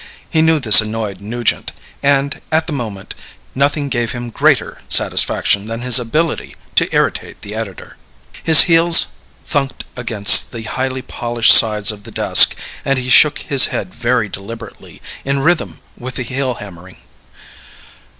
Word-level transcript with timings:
He 0.31 0.41
knew 0.41 0.59
this 0.59 0.81
annoyed 0.81 1.21
Nugent, 1.21 1.73
and, 2.01 2.41
at 2.51 2.65
the 2.65 2.73
moment, 2.73 3.13
nothing 3.53 3.87
gave 3.87 4.13
him 4.13 4.31
greater 4.31 4.79
satisfaction 4.89 5.67
than 5.67 5.81
his 5.81 5.99
ability 5.99 6.55
to 6.77 6.89
irritate 6.91 7.43
the 7.43 7.53
editor. 7.53 7.97
His 8.41 8.61
heels 8.61 9.09
thunked 9.47 9.83
against 9.95 10.53
the 10.53 10.63
highly 10.63 11.03
polished 11.03 11.53
sides 11.53 11.91
of 11.91 12.01
the 12.03 12.09
desk, 12.11 12.55
and 12.83 12.97
he 12.97 13.11
shook 13.11 13.37
his 13.45 13.67
head 13.67 13.93
very 13.93 14.27
deliberately, 14.27 15.03
in 15.23 15.41
rhythm 15.41 15.81
with 15.95 16.15
the 16.15 16.23
heel 16.23 16.55
hammering. 16.55 16.97